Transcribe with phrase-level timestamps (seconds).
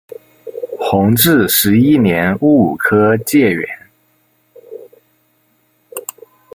[0.79, 3.69] 弘治十一年戊午科解元。